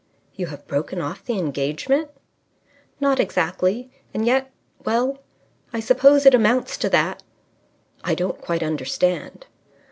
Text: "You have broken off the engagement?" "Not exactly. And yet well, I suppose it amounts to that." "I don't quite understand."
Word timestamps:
"You 0.33 0.47
have 0.47 0.65
broken 0.65 0.99
off 0.99 1.23
the 1.25 1.37
engagement?" 1.37 2.09
"Not 2.99 3.19
exactly. 3.19 3.91
And 4.15 4.25
yet 4.25 4.49
well, 4.83 5.19
I 5.73 5.79
suppose 5.79 6.25
it 6.25 6.33
amounts 6.33 6.75
to 6.77 6.89
that." 6.89 7.21
"I 8.03 8.15
don't 8.15 8.41
quite 8.41 8.63
understand." 8.63 9.45